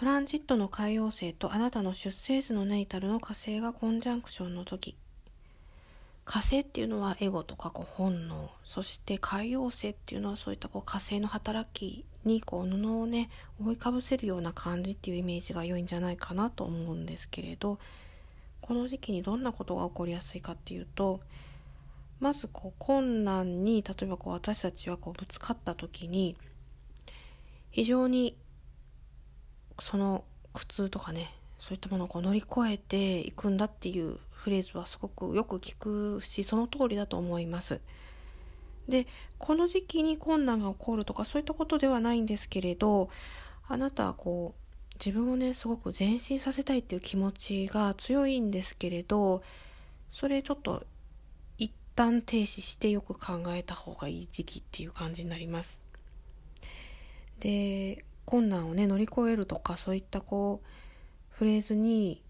[0.00, 4.96] トランジットの海洋星とあなたの出生図のネイタルの火星がコンジャンクションの時。
[6.24, 8.48] 火星っていうのはエゴとかこう本能。
[8.64, 13.28] そして海洋星っていうのはそういったこう火星の働きにこう布をね
[13.62, 17.78] 覆いかぶせるような感じっていうイメージが良いんじゃないかなと思うんですけれど。
[18.62, 21.20] この時期にどんなことが起こりやすいかっていうと
[22.20, 26.36] まずこう困難に例えばこう私たちはこうぶつかった時に
[27.70, 28.36] 非常に
[29.80, 37.80] その苦痛とかねそういったものをこう乗り越えていくんだっていうフレーズはすごくよく聞くしその通りだと思います。
[38.88, 39.06] で
[39.38, 43.08] この時期に困難が起こるとかそういったことではないんですけれど
[43.68, 49.42] あなたはこう自分をねすごく前進させたいっていう気持ちが強いんですけれど
[50.10, 50.84] それちょっと
[51.56, 55.80] 一旦停止してよく考えた方がいい時期っていう感じになります。
[57.38, 60.66] で困難をね乗り越えるとかそういったこう
[61.30, 62.22] フレーズに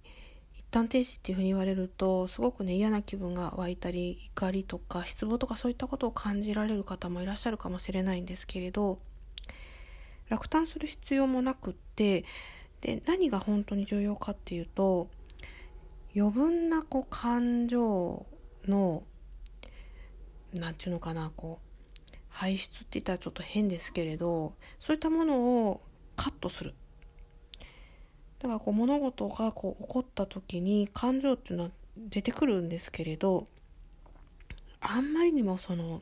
[0.57, 8.99] 一旦停止っていうふうに言われるとすごくね嫌な気分が湧いたり怒りとか失望とかそういったことを感じられる方もいらっしゃるかもしれないんですけれど
[10.31, 12.25] 落胆する必要もなくって
[12.81, 15.11] で何が本当に重要かっていうと
[16.17, 18.25] 余分なこう感情
[18.67, 19.03] の
[20.55, 25.83] 何て言うのかなこう排出って言ったらちょっと変ですけれどそういったものを
[26.41, 26.75] カットする。
[28.39, 33.47] だからこう物事がこう起こった時に感情っていうのは出てくるんですけれど
[34.81, 36.01] あんまりにもその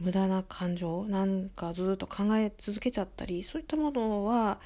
[0.00, 4.60] 無駄な感情なんかずっと考え続けちゃったりそういったものは、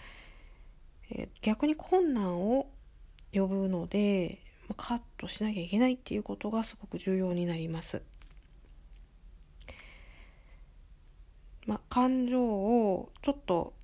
[1.42, 2.70] 逆に困難を
[3.32, 4.38] 呼ぶので
[4.76, 8.02] カットしなきゃいけないっていうことがすごく重要になります。
[11.66, 13.74] まあ、感情をちょっと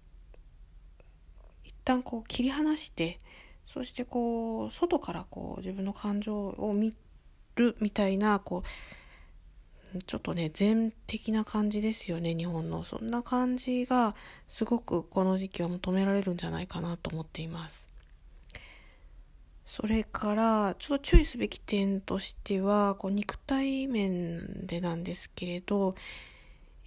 [1.89, 3.19] 旦こう切り離して
[3.67, 6.95] そしてこう外からこう自分の感情を見
[7.57, 8.63] るみたいなこ
[9.95, 12.85] うちょっとね全的な感じですよね日本の。
[12.85, 14.15] そんな感じが
[14.47, 17.89] すごくこの時期は求められるんじゃないかなと思っています。
[19.65, 25.95] それからちょっと注意すべき点としてはこう肉体面でなんですけれど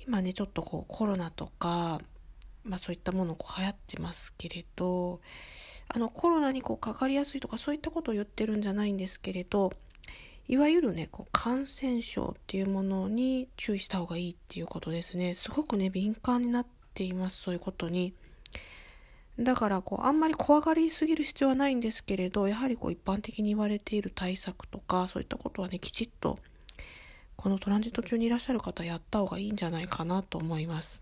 [0.07, 1.99] 今ねちょっとこうコロナとか
[2.63, 5.21] まあそういったものこう流行ってますけれど、
[5.87, 9.71] あのコロナにこうかかりやすいとかそういったことを言ってるんじゃないんですけれど、
[10.47, 15.35] いわゆるね、こう感染症っていうものに注意した方がいいっていうことですね。
[15.35, 18.13] すごくね、敏感になっています、そういうことに。
[19.39, 26.37] だからこうあんまり怖がりすぎる必要はないんですけれどやはりこう一般的に言われている対策とかそういったことはねきちっと
[27.37, 31.01] このトランジット中にいらっしゃる方やった方がいいんじゃないかなと思います。